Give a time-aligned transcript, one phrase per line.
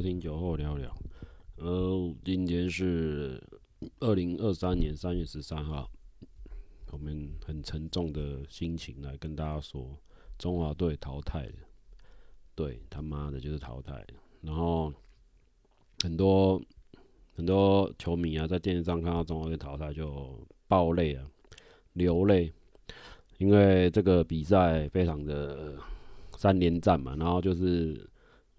[0.00, 0.94] 听酒后聊聊。
[1.56, 3.42] 呃，今天是
[3.98, 5.90] 二零二三年三月十三号，
[6.90, 9.98] 我们很沉重的心情来跟大家说，
[10.38, 11.52] 中华队淘汰了。
[12.54, 14.04] 对，他妈的，就是淘汰。
[14.40, 14.92] 然后
[16.02, 16.60] 很多
[17.34, 21.26] 很多球迷啊，在电视上看到中华队淘汰就爆泪啊，
[21.92, 22.52] 流泪，
[23.38, 25.76] 因为这个比赛非常的
[26.36, 28.08] 三连战嘛，然后就是。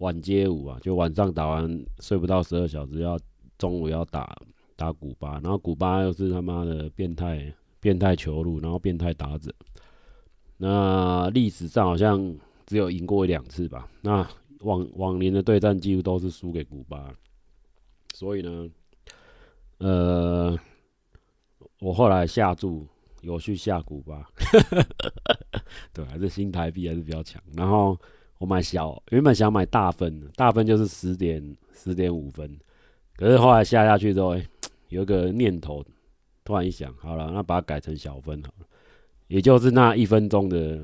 [0.02, 3.16] 晚街舞啊，就晚上打完睡不到十二小时，要
[3.56, 4.36] 中午要打
[4.74, 9.54] 打古巴，然后古巴又是他妈的变态变态球路，然后变态打者。
[10.56, 13.88] 那历史上好像只有赢过一两次吧。
[14.00, 14.28] 那
[14.62, 17.14] 往往年的对战几乎都是输给古巴，
[18.14, 18.68] 所以呢，
[19.78, 20.58] 呃，
[21.78, 22.84] 我后来下注
[23.20, 24.28] 有去下古巴，
[25.94, 27.96] 对，还是新台币还是比较强，然后。
[28.42, 32.58] 我买小，原本想买大分的，大分就是十点十点五分，
[33.14, 34.44] 可是后来下下去之后，欸，
[34.88, 35.80] 有一个念头，
[36.44, 38.66] 突然一想，好了，那把它改成小分好了，
[39.28, 40.82] 也就是那一分钟的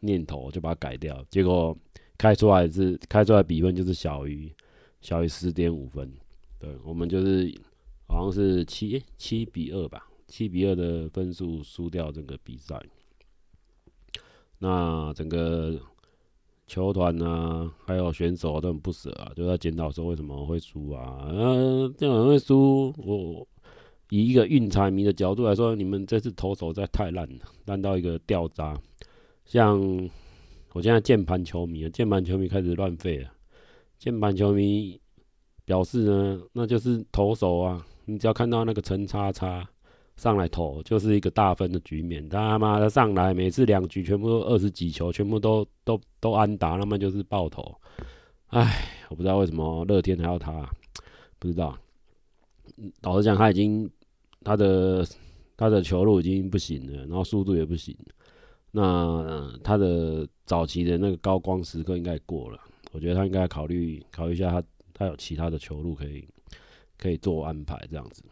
[0.00, 1.76] 念头，就把它改掉，结果
[2.16, 4.50] 开出来是开出来比分就是小于
[5.02, 6.10] 小于十点五分，
[6.58, 7.54] 对，我们就是
[8.08, 12.82] 好像是七七比二吧，七比二的分数输掉这个比赛，
[14.58, 15.78] 那整个。
[16.66, 21.26] 球团啊，还有选手都很不舍啊，就在检讨说为什么会输啊？
[21.28, 22.92] 呃，这样会输。
[22.98, 23.46] 我
[24.10, 28.80] 以一个运彩迷的角度来说，你们这次投手在太烂了，烂到一个掉渣。
[29.44, 29.78] 像
[30.72, 33.30] 我现在键盘球迷啊，键盘球迷开始乱废了。
[33.98, 34.98] 键盘球迷
[35.64, 39.68] 表示呢，那就是投手啊，你只要看到那个陈叉叉。
[40.16, 47.74] 上来投就是一个大分的局面，他妈的上来每次两局全部都二十几球，全部都都都安打，那么就是爆头。
[48.48, 50.68] 唉，我不知道为什么乐天还要他，
[51.38, 51.76] 不知道。
[53.02, 53.90] 老实讲，他已经
[54.42, 55.06] 他的
[55.56, 57.96] 他的球路已经不行了，然后速度也不行。
[58.70, 62.58] 那、他的早期的那个高光时刻应该过了，
[62.92, 66.26] 我觉得他应该考虑考虑一下，他他有其他的球路可以
[66.96, 68.22] 可以做安排这样子。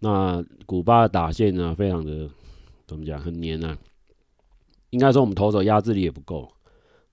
[0.00, 2.28] 那古巴的打线呢，非常的
[2.86, 3.76] 怎么讲，很黏啊。
[4.90, 6.50] 应该说我们投手压制力也不够，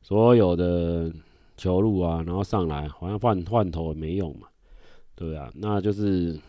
[0.01, 1.12] 所有的
[1.57, 4.47] 球路啊，然后上来好像换换头也没用嘛，
[5.13, 6.40] 对啊，那就是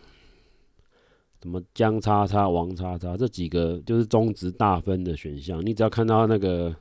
[1.41, 6.73] 什么江叉叉、王叉叉这几个就是中值大分的选项，你只要看到那个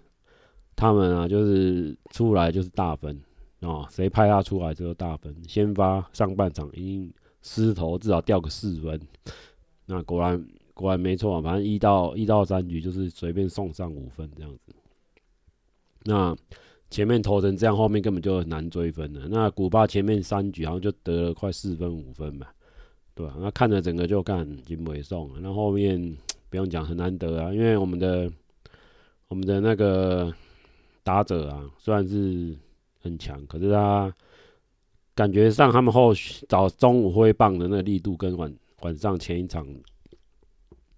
[0.76, 3.20] 他们啊，就是出来就是大分
[3.60, 5.34] 哦，谁派他出来就是大分。
[5.48, 7.12] 先发上半场已经
[7.46, 9.00] 失投，至少掉个四分。
[9.86, 14.74] 那果然果然没错，反正一到一到三局就是随便送上五分这样子。
[16.02, 16.36] 那
[16.90, 19.28] 前面投成这样，后面根本就很难追分了。
[19.28, 22.52] 那古巴前面三局好像就得了快四分五分吧，
[23.14, 23.36] 对吧？
[23.38, 25.38] 那看着整个就干已经没送了。
[25.40, 26.16] 那后面
[26.50, 28.28] 不用讲，很难得啊，因为我们的
[29.28, 30.34] 我们的那个
[31.04, 32.56] 打者啊，虽然是
[33.00, 34.12] 很强，可是他
[35.16, 38.54] 感觉上他们后续找中午挥棒的那个力度跟晚。
[38.82, 39.66] 晚上前一场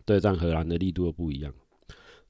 [0.04, 1.54] 对战荷兰的力度又不一样，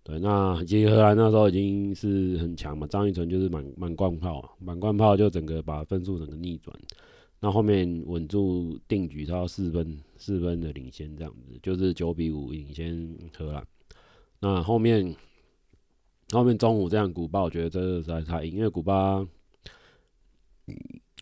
[0.05, 6.79] 对，那其实荷兰那时候已经是很强嘛，张育成就是满满贯炮，满贯炮就整个把分数整个逆转，
[7.41, 13.67] 那后面稳住定局，到四分四分的领先这样子，就是九比五领先荷兰。
[14.39, 15.17] 那后面
[16.31, 19.27] 后面中午这样古巴，我觉得这实在太硬，因为古巴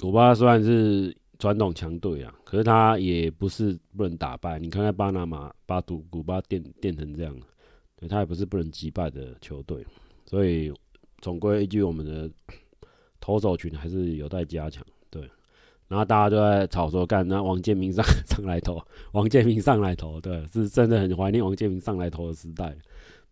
[0.00, 1.16] 古巴虽然是。
[1.38, 4.58] 传统强队啊，可是他也不是不能打败。
[4.58, 7.36] 你看看巴拿马把古古巴电电成这样，
[7.94, 9.84] 对，他也不是不能击败的球队。
[10.24, 10.72] 所以
[11.20, 12.30] 总归一句，我们的
[13.20, 14.82] 投手群还是有待加强。
[15.10, 15.28] 对，
[15.88, 18.82] 然后大家都在吵说，干那王建民上 上来投，
[19.12, 22.75] 王建民上来投，对，是真的很怀念王建民上来投的时代。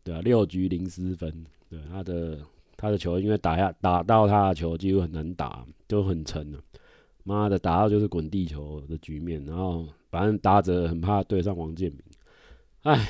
[0.02, 1.32] 对啊，六局零失分，
[1.70, 2.38] 对他的
[2.84, 6.58] 他的球，因为打下打到他的球几乎很难打，就很沉了。
[7.22, 12.00] 妈的，打到就是滚地球的局面，然后反正打者很怕对上王建民，
[12.82, 13.08] 哎，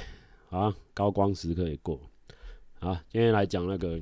[0.48, 1.98] 好啊，高光时刻也过，
[2.78, 3.98] 好，今天来讲那个，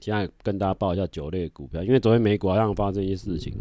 [0.00, 3.52] 现在跟大家报一下酒类股票，因为昨天美股好像发生一些事情，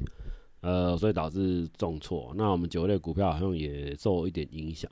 [0.62, 4.90] 呃，所以导致重挫，那我们酒类股票好像也受一点影响。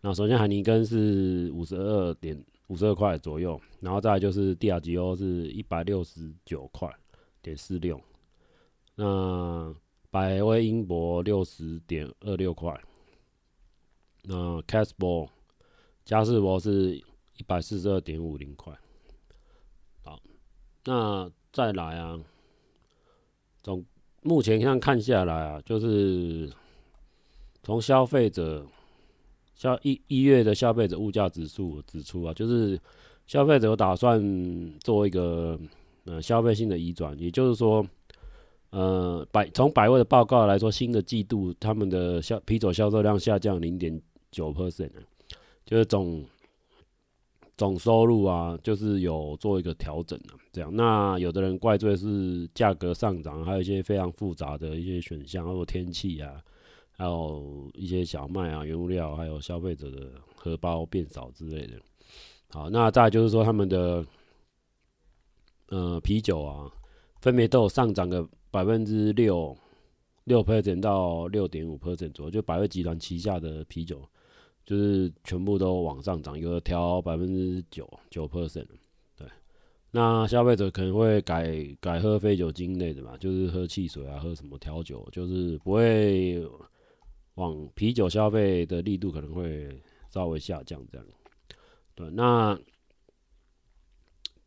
[0.00, 6.92] 那首先海尼根是五十二点五十二块左右，然后再来就是帝亚吉欧是一百六十九块
[7.40, 8.00] 点四六。
[8.96, 9.74] 那
[10.10, 12.74] 百威英博六十点二六块，
[14.22, 15.28] 那 Casbo
[16.04, 18.72] 嘉士伯是一百四十二点五零块。
[20.02, 20.18] 好，
[20.84, 22.18] 那再来啊，
[23.62, 23.84] 总
[24.22, 26.50] 目前这样看下来啊，就是
[27.62, 28.66] 从消费者
[29.56, 32.78] 消一一月的消费者物价指数指出啊，就是
[33.26, 34.22] 消费者有打算
[34.80, 35.58] 做一个
[36.04, 37.84] 呃消费性的移转，也就是说，
[38.70, 44.00] 呃百从百位的报告来说，新的季度他们的销啤酒销售量下降零点
[44.30, 44.92] 九 percent，
[45.64, 46.24] 就是总。
[47.58, 50.70] 总收入啊，就是有做一个调整的，这样。
[50.76, 56.34] 那有的人怪罪是价格上涨，还有一些非常复杂的一些选项，包括天气啊，
[56.96, 61.74] 还有一些小麦啊、原物料，还有消费者的荷包变少之类的。
[62.48, 64.04] 好，那再就是说他们的
[65.68, 66.70] 呃啤酒啊，
[67.20, 69.56] 分别都有上涨个百分之六
[70.24, 74.00] 六 percent 到六点五 percent 左右，就百威集团旗下的啤酒。
[74.64, 78.66] 就是全部都往上涨，有的调百分之九九 percent，
[79.16, 79.24] 对。
[79.92, 86.44] 那消费者可能会改改喝非酒精类的嘛，就是喝汽水啊，喝什么调酒，就是不会
[87.36, 89.80] 往啤酒消费的力度可能会
[90.10, 91.06] 稍微下降这样。
[91.94, 92.58] 对，那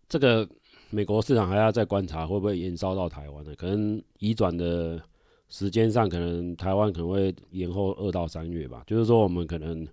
[0.07, 0.47] 这个
[0.91, 3.55] 美国市场还要再观察会不会延烧到台湾呢？
[3.55, 5.01] 可能移转的
[5.47, 8.83] 时间上，可能台湾可能会延后二到三月吧。
[8.85, 9.87] 就是说，我们可能。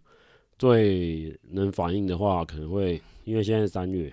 [0.59, 4.11] 最能反映的话，可能会因为现在三月，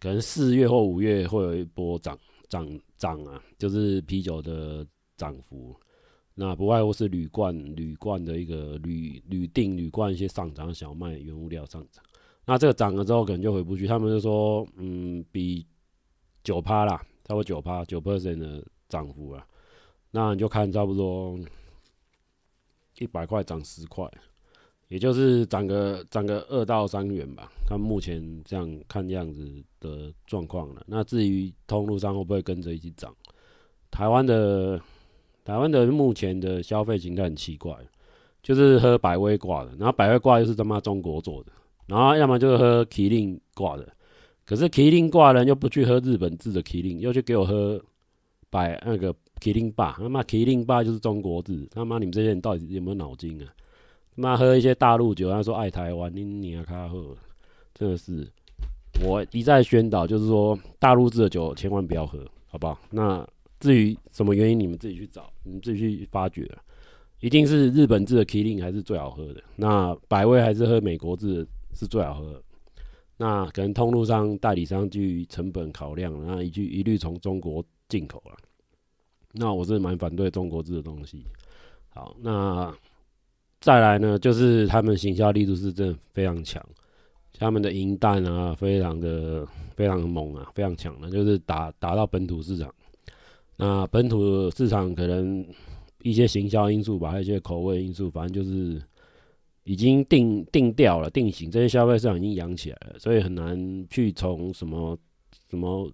[0.00, 2.18] 可能四月或五月会有一波涨
[2.48, 2.68] 涨
[2.98, 4.84] 涨啊，就是啤酒的
[5.16, 5.72] 涨幅。
[6.34, 12.02] 那不外乎是铝罐、铝罐的一个铝铝锭、铝罐一些上涨，小麦原物料上涨。
[12.44, 13.86] 那这个涨了之后，可能就回不去。
[13.86, 15.66] 他们就说，嗯，比
[16.42, 19.46] 九趴啦，差不多九趴九 percent 的涨幅啊。
[20.10, 21.38] 那你就看差不多
[22.98, 24.10] 一百块涨十块。
[24.88, 29.50] 也就是涨个涨个二到三元吧，看目前这样看样子
[29.80, 30.84] 的状况了。
[30.86, 33.14] 那至于通路上会不会跟着一起涨？
[33.90, 34.78] 台湾的
[35.44, 37.74] 台湾的目前的消费形态很奇怪，
[38.42, 41.52] 就是喝百威挂的，然后百威挂又是他妈中国做的，
[41.86, 43.88] 然后要么就是喝麒麟挂的，
[44.44, 47.80] 可是麒麟挂人又不去喝日本制的麒麟，又去给我喝
[48.50, 53.48] 百那个麒麟霸，他妈麒麟霸就是中国制，他妈你们这些人到底有没有脑筋啊？
[54.14, 57.16] 他妈喝一些大陆酒，他说爱台湾，你你啊卡喝，
[57.74, 58.28] 真的是
[59.02, 62.78] 我一再宣导，就是说大陆制的酒千万不要喝，好不好？
[62.90, 63.26] 那
[63.62, 66.50] 至于什么原因，你们自己去找，你们自己去发掘。
[67.20, 72.42] 一定是日本制的麒麟还是最好喝的，那百威还是喝美国制是最好喝。
[73.16, 78.36] 那可能通路上、代理商基于成本考量，那一句一律从中国进口了。
[79.32, 81.24] 那我是蛮反对中国制的东西。
[81.90, 82.74] 好，那。
[83.60, 86.60] 再来呢，就是他们行销力度是真的非常强，
[87.38, 92.74] 他们的银弹啊，非常的非常猛啊，非常强的，就是打打到本土市场。
[93.56, 95.46] 那本土市场可能
[96.02, 98.80] 一些行销因素吧，还有一些口味因素，反正就是
[99.64, 101.50] 已经定定调了，定型。
[101.50, 104.98] 这些消费市场已经养起来了，所以很难去从什么
[105.48, 105.90] 什么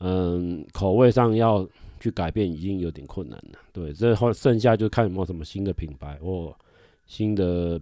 [0.00, 1.68] 嗯口味上要
[2.00, 3.58] 去改变，已经有点困难了。
[3.72, 6.54] 对，这后剩下就看有没有什么新的品牌或。
[7.08, 7.80] 新的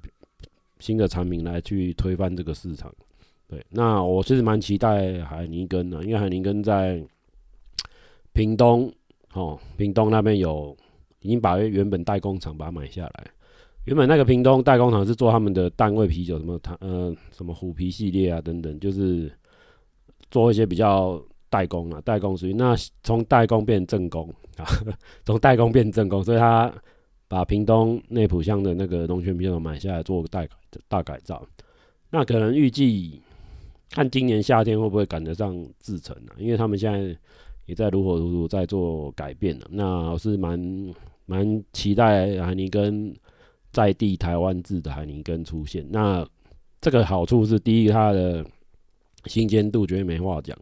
[0.81, 2.95] 新的产品来去推翻这个市场，
[3.49, 7.03] 对，那我其实蛮期待海尼根的，因为海尼根在
[8.35, 8.93] 屏东，
[9.33, 10.77] 哦，屏东那边有
[11.21, 13.27] 已经把原本代工厂把它买下来，
[13.87, 19.33] 原本那个屏东代工厂是做他们的淡味啤酒，什么它呃什么虎皮系列啊等等，就是
[20.31, 24.67] 做一些比较代工啊，代工属于那从代工变正工啊，
[25.25, 26.71] 从代工变正工，所以他。
[27.27, 31.45] 把屏东内埔乡的那个龙泉啤酒买下来做代大改大改造，
[32.11, 33.21] 那可能预计
[33.91, 36.37] 看今年夏天会不会赶得上制成啊？
[36.37, 37.19] 因为他们现在
[37.67, 39.67] 也在如火如荼在做改变了。
[39.71, 40.59] 那我是蛮
[41.27, 43.15] 蛮期待海尼根
[43.73, 45.87] 在地台湾制的海尼根出现。
[45.91, 46.27] 那
[46.81, 48.45] 这个好处是第一，它的
[49.27, 50.57] 新鲜度绝对没话讲，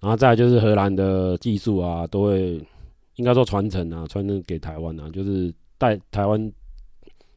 [0.00, 2.60] 然后再就是荷兰的技术啊，都会
[3.16, 5.52] 应该说传承啊，传承给台湾啊，就是。
[5.80, 6.52] 在台湾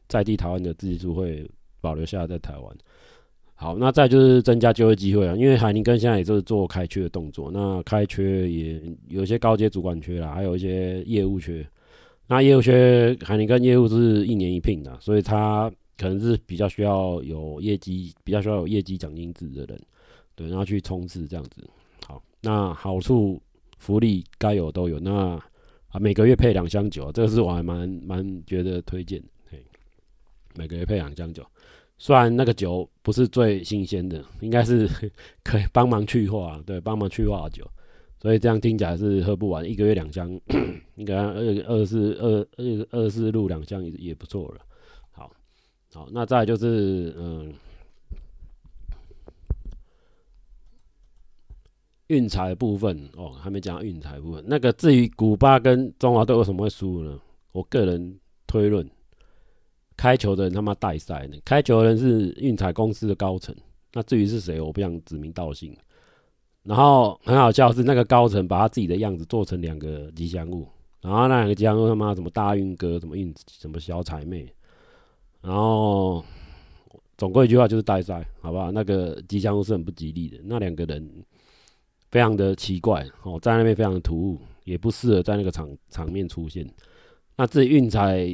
[0.06, 2.76] 在地台湾的技术会保留下来在台湾。
[3.54, 11.66] 好，那再就是增加就业机会啊，因为海宁根现在也是做开缺的动作，那开缺也有一些高阶主管缺啦，还有一些业务缺。
[12.26, 19.80] 那业务缺，海宁根业务是一年一聘的，所以他可能是比较需要有业绩，比较需要有业绩奖金制的人，
[20.34, 21.62] 对，然后去冲刺这样子。
[22.06, 23.40] 好，那好处
[23.78, 24.98] 福利该有都有。
[24.98, 25.38] 那
[25.88, 29.28] 啊，每个月配两箱酒，这个是我还蛮蛮觉得推荐的。
[29.50, 29.62] 嘿，
[30.54, 31.44] 每个月配两箱酒，
[31.96, 34.88] 虽然那个酒不是最新鲜的，应该是
[35.44, 37.64] 可以帮忙去化，对，帮忙去化酒，
[38.20, 40.28] 所以这样听起来是喝不完，一个月两箱，
[40.96, 44.60] 应该二二四二二二四路两箱也也不错了。
[45.12, 45.30] 好，
[45.94, 47.54] 好，那再就是嗯，
[52.08, 54.44] 运彩部分哦，还没讲运彩部分。
[54.46, 57.18] 那个至于古巴跟中华队为什么会输呢？
[57.52, 58.86] 我个人推论。
[59.96, 61.36] 开球的人他妈带赛呢？
[61.44, 63.54] 开球的人是运彩公司的高层，
[63.92, 65.74] 那至于是谁，我不想指名道姓。
[66.64, 70.66] 然后很好笑是那个高层把他自己的样子做成两个吉祥物，
[71.00, 74.52] 然后那两个吉祥物他妈什么大运哥，什么运什么小彩妹，
[75.42, 76.24] 然后
[77.16, 78.72] 总归一句话就是带赛，好不好？
[78.72, 81.24] 那个吉祥物是很不吉利的，那两个人
[82.10, 86.68] 非常的奇怪哦，在那边非常的突兀，也不适合在那个场场面出现。
[87.36, 88.26] 那至于运彩。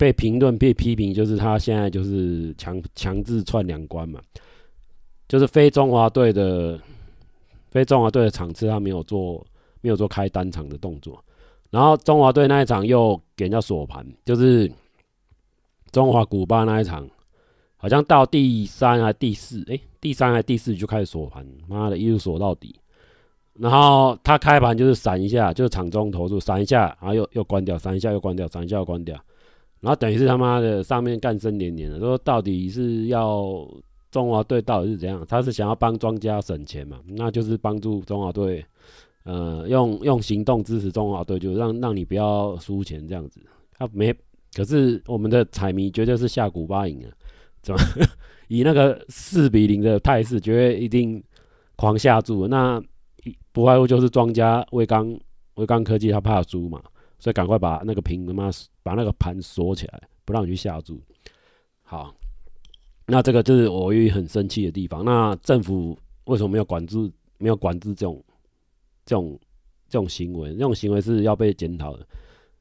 [0.00, 4.18] 被评论、被批评，就是他现在就是强强制串两关嘛，
[5.28, 6.80] 就是非中华队的
[7.70, 9.46] 非中华队的场次，他没有做
[9.82, 11.22] 没有做开单场的动作，
[11.68, 14.72] 然后中华队那一场又给人家锁盘，就是
[15.92, 17.06] 中华古巴那一场，
[17.76, 22.74] 好像到第三还第四，哎，第三还第四就开始锁盘，妈的，一路锁到底，
[23.52, 29.14] 然后他开盘就是闪一下，就是场中投注闪一下，然后又又关掉，闪一下又关掉，闪一下又关掉。
[29.80, 33.66] 然后等于是他妈的上面干声连连的，说到底是要
[34.10, 35.24] 中华队到底是怎样？
[35.26, 37.00] 他是想要帮庄家省钱嘛？
[37.06, 38.62] 那就是帮助中华队，
[39.24, 43.40] 呃，用用行动支持中华队，就让让你不要输钱这样子。
[43.72, 44.14] 他没，
[44.54, 47.08] 可是我们的彩迷绝对是下古巴赢啊，
[47.62, 47.80] 怎么
[48.48, 51.22] 以那个四比零的态势，绝对一定
[51.76, 52.46] 狂下注。
[52.48, 52.82] 那
[53.52, 55.18] 不外乎就是庄家威刚
[55.54, 56.82] 威刚科技他怕输嘛。
[57.20, 58.50] 所以赶快把那个屏他妈
[58.82, 61.00] 把那个盘锁起来，不让你去下注。
[61.82, 62.12] 好，
[63.06, 65.04] 那这个就是我也很生气的地方。
[65.04, 66.96] 那政府为什么没有管制？
[67.36, 68.24] 没有管制这种
[69.04, 69.38] 这种
[69.88, 70.50] 这种行为？
[70.52, 72.06] 这种行为是要被检讨的。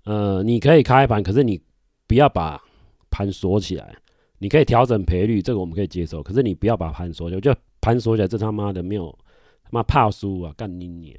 [0.04, 1.62] 呃，你可以开盘，可是你
[2.06, 2.62] 不要把
[3.10, 3.96] 盘锁起来。
[4.40, 6.24] 你可以调整赔率，这个我们可以接受。
[6.24, 9.18] 可是你不要把盘锁起来，就盘锁起来，这他妈的没有
[9.64, 10.54] 他妈怕输啊！
[10.58, 11.16] 干你娘！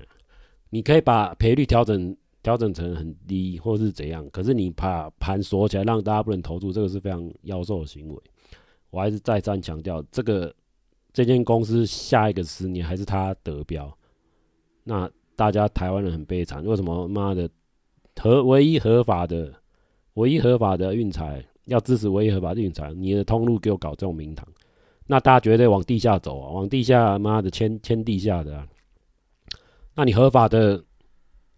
[0.71, 2.17] 你可以把赔率调整。
[2.43, 4.27] 调整成很低，或是怎样？
[4.31, 8.19] 可是你把盘锁起来，让大家不能投注，这个是非常妖兽的行为。
[8.89, 10.55] 我还是再三强调，这个
[11.13, 13.95] 这间公司下一个十年还是他得标。
[14.85, 17.49] 那大家台湾人很悲惨，为什么妈的
[18.17, 19.53] 合唯一合法的、
[20.15, 22.91] 唯一合法的运彩要支持唯一合法的运彩？
[22.95, 24.49] 你的通路给我搞这种名堂，
[25.07, 28.67] 那大家绝对往地下走啊，往地下妈的签签地下的啊。
[29.95, 30.83] 那你合法的？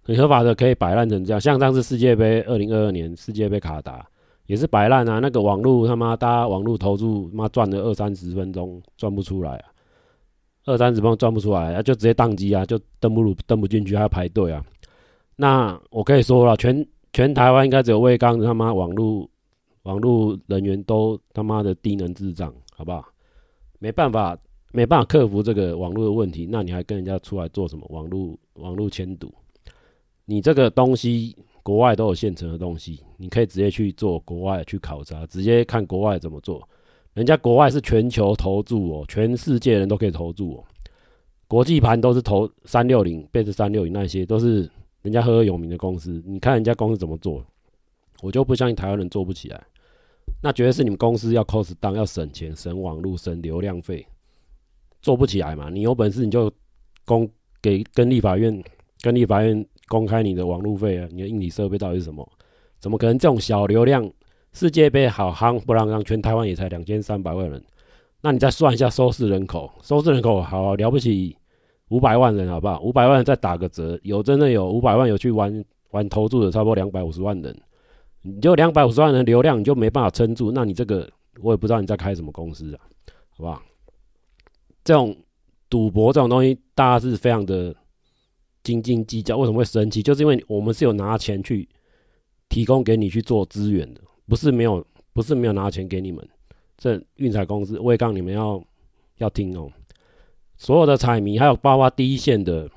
[0.05, 4.05] 很合法的可以摆烂成这样，像上次世界杯，二零二二年世界杯卡达
[4.47, 5.21] 也是摆烂啊。
[5.21, 9.65] 那个网络他妈，大家网络投注妈赚了二三十分钟赚不出来啊，
[10.65, 14.65] 二三十分钟赚不出来啊，就直接宕机啊，就登不入登不进去，还要排队啊。
[15.37, 19.29] 那我可以说了，全全台湾应该只有威刚他妈网络
[19.85, 23.05] 网络人员都他妈的低能智障，好不好？
[23.79, 24.37] 没办法，
[24.73, 27.87] 没办法克服这个网络的问题，那你还跟人家出来做什么？
[27.91, 29.33] 网络网络签赌？
[30.33, 36.67] 你这个东西，国外都有现成的东西，你可以直接去做国外去考察，直接看国外怎么做。
[37.13, 40.65] 人家国外是全球投注哦，全世界人都可以投注哦。
[41.47, 44.71] 国际盘都是投三六零、Bet 三六零那些，都是
[45.03, 46.23] 人家赫赫有名的公司。
[46.25, 47.45] 你看人家公司怎么做，
[48.23, 49.63] 我就不相信台湾人做不起来。
[50.43, 54.07] 那绝对是你们公司要 cost down，要省钱、省网路、省流量费，
[55.03, 55.69] 做不起来嘛？
[55.69, 56.51] 你有本事你就
[57.05, 57.29] 公
[57.61, 58.65] 给跟立法院，
[59.03, 59.63] 跟立法院。
[59.93, 62.27] 公开你的网路费啊，你的硬体设备到底是什么？
[62.81, 64.11] 怎么可能这种小流量
[64.55, 67.63] 世界杯好夯不让让全台湾也才两千三百万人？
[68.23, 71.37] 那你再算一下收视人口，收视人口好，好了不起
[71.91, 72.81] 五百万人好不好？
[72.81, 77.55] 五百万人再打个折，有真的有五百万有去玩玩投注的，差不多两百五十万人，
[78.23, 81.07] 你就两百五十万人流量你就没办法撑住，那你这个
[81.43, 82.81] 我也不知道你在开什么公司啊，
[83.37, 83.61] 好不好？
[84.83, 85.15] 这种
[85.69, 87.77] 赌博这种东西，大家是非常的。
[88.63, 90.03] 斤斤计较，为什么会生气？
[90.03, 91.69] 就是因为我们是有拿钱去
[92.49, 96.27] 提供给你去做资源的，不是没有，不是没有拿钱给你们。
[96.77, 98.63] 这运彩公司，我也告你们要
[99.19, 99.71] 要听哦。
[100.57, 102.71] 所有的彩迷，还有包括第一线的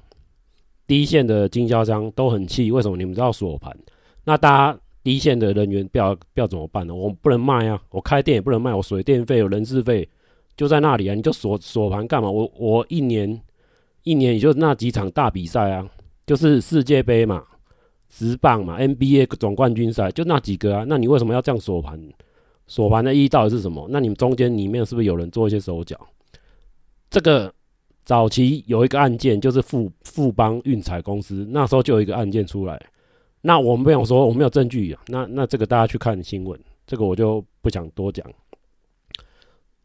[0.88, 3.75] 第一线的经销商都很气，为什么你们都要锁盘？
[4.24, 6.96] 那大家第一线的人员不要不要怎么办呢？
[6.96, 10.08] 我不能卖啊，我开店也不能卖，我水电费有人事费
[10.58, 12.32] 就在那里啊，你就锁锁盘干嘛？
[12.32, 13.39] 我我一年。
[14.05, 15.85] 一年也就那几场大比赛啊，
[16.25, 17.43] 就是世界杯嘛、
[18.07, 20.85] 职棒嘛、NBA 总冠军赛，就那几个啊。
[20.88, 22.00] 那你为什么要这样锁盘？
[22.67, 23.85] 锁盘的意义到底是什么？
[23.91, 26.00] 那你们中间里面是不是有人做一些手脚？
[27.09, 27.53] 这个
[28.03, 32.79] 早期有一个案件，就是富富邦运彩公司，那时候就有一个案件出来。
[33.41, 35.01] 那我们不想说，我没有证据啊。
[35.07, 38.25] 那那这个大家去看新闻，这个我就不想多讲。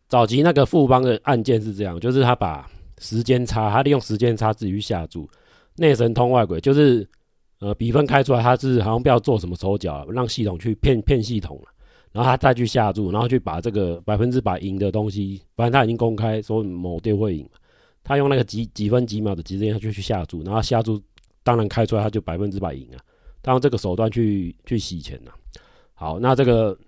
[0.08, 2.68] 早期那个富邦的案件是这样，就是他把
[3.00, 5.28] 时间差，他利用时间差自己去下注，
[5.74, 7.04] 内神通外鬼，就是
[7.58, 11.60] 呃比分开出来，他是好像不要做什么手脚，让系统去骗骗系统，
[12.12, 17.48] 然后他再去下注，然后去把这个百分之百赢的东西，反正他已经公开说某队会赢，
[18.04, 21.02] 他用那个几几分几秒的时间他就去下注，然后下注
[21.42, 23.02] 当然开出来他就百分之百赢啊，
[23.42, 25.32] 他用这个手段去去洗钱呐。
[25.94, 26.78] 好，那这个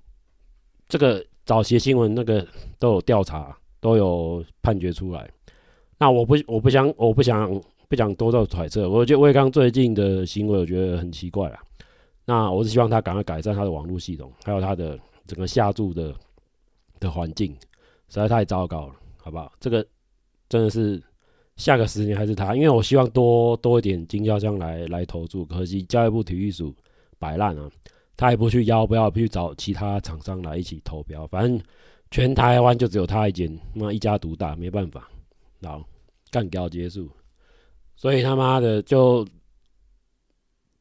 [0.89, 1.25] 这个。
[1.45, 2.47] 早期新闻那个
[2.79, 5.29] 都有调查，都有判决出来。
[6.03, 8.91] 那我不我不想我不想不想多做揣测。
[8.91, 11.63] 我觉得魏刚最近的行为，我觉得很奇怪啊。
[12.25, 16.13] 那我是希望他赶快改善他的网络系统，还有他的整个下注的
[16.99, 17.53] 的环境，
[18.09, 19.53] 实在太糟糕了，好不好？
[19.61, 19.87] 这个
[20.49, 21.01] 真的是
[21.55, 26.75] 下个十年还是他，因为我希望多多一点经销商来来投注，可惜教育部体育署
[27.17, 27.71] 摆烂啊。
[28.17, 31.61] 他也不去邀，不要不去找其他厂商来一起投标，反正
[32.11, 35.09] 全台湾就只有他一间，那一家独大，没办法，
[35.61, 35.85] 然后
[36.33, 37.09] 干掉结束。
[37.95, 39.25] 所以他妈的就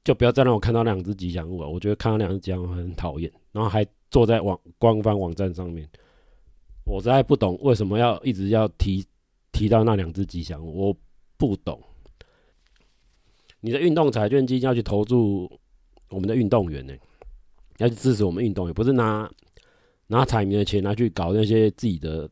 [0.04, 5.88] 就不要再让我看到两只吉祥物了，我觉得看到两只吉祥物很讨厌，然后还坐在网官方网站上面，
[6.86, 9.06] 我实在不懂为什么要一直要提
[9.52, 10.98] 提到那两只吉祥物，我
[11.38, 11.80] 不懂。
[13.60, 15.48] 你的运动彩券基金要去投注
[16.10, 16.94] 我们的运动员呢、
[17.78, 19.30] 要去支持我们运动，也不是拿
[20.08, 22.28] 拿彩民的钱拿去搞那些自己的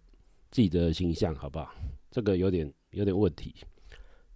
[0.49, 1.71] 自己的形象，好不好？
[2.09, 3.55] 这个有点有点问题。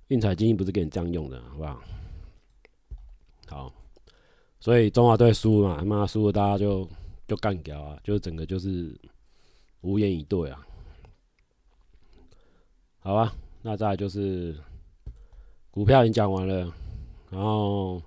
[0.07, 1.81] 运彩基金不是给你这样用的，好不好？
[3.48, 3.74] 好，
[4.60, 6.88] 所以中华队输了嘛，他妈输了，大家就
[7.27, 8.95] 就干掉啊，就整个就是
[9.82, 10.65] 无言以对啊。
[12.99, 14.56] 好吧，那再就是
[15.71, 16.73] 股票已经讲完了，
[17.30, 18.01] 然后。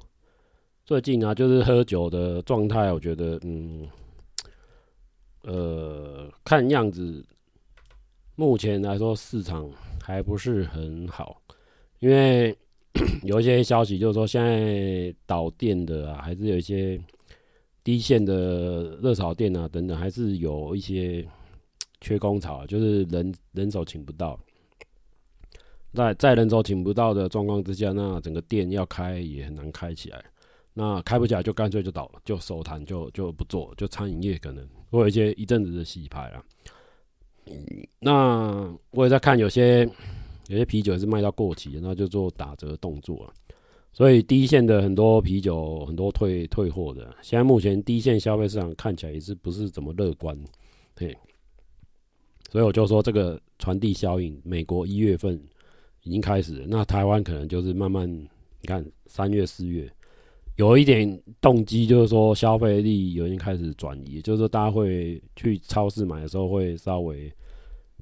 [0.85, 3.89] 最近啊，就是喝酒的状态，我觉得，嗯，
[5.43, 7.27] 呃，看样子，
[8.37, 9.69] 目前来说市场
[10.07, 11.43] 还不是很好，
[11.99, 12.57] 因为
[13.27, 16.97] 有一些消息就是说，现在导电的啊，还是有一些
[17.83, 21.27] 低线的热炒店啊等等，还是有一些
[22.01, 24.39] 缺工潮，就是人人手请不到，
[25.93, 30.25] 在在人手请不到的状况之下，那整个店要开也很难开起来。
[30.73, 36.31] 那开不起来就干脆就倒了，就收摊，就就不做，就餐饮业可能会有一些一阵子的洗牌
[37.99, 39.85] 那我也在看有些
[40.49, 43.33] 有些啤酒是卖到过期，那就做打折动作了。
[43.93, 50.39] 所以第一线的很多啤酒很多退退货的，现在目前第一线消费市场看起来也是不是怎么乐观，
[50.95, 51.17] 对。
[52.51, 55.41] 所以我就说这个传递效应，美国一月份
[56.03, 59.91] 已经开始了，那台湾可能就是慢慢，你看三月四月。
[60.57, 67.31] 有一点动机，就是说消费力已经开始转移，就是说大家会去超市买的时候，会稍微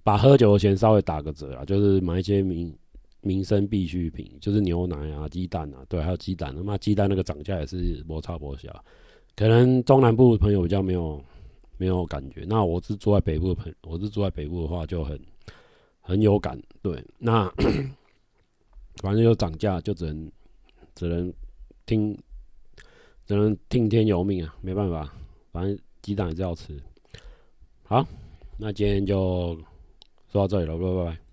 [0.04, 2.72] 把喝酒的钱稍微打个折啊，就是买一些民
[3.22, 8.84] 民生必需品，就是牛奶啊、鸡蛋啊，对，还有鸡蛋，他妈鸡蛋那个涨价也是摩擦摩小，
[9.34, 11.20] 可能中南部的朋友比较没有
[11.76, 15.20] 没有感觉，那我是住在北部的朋友，我是住在北部的话就很
[16.00, 17.52] 很有感，对，那
[19.02, 20.30] 反正就涨价，就只能
[20.94, 21.34] 只能
[21.84, 22.16] 听。
[23.26, 25.12] 只能听天由命啊，没办法，
[25.52, 26.78] 反正鸡蛋还是要吃。
[27.84, 28.06] 好，
[28.58, 29.56] 那今天就
[30.30, 31.23] 说到这里了，拜拜。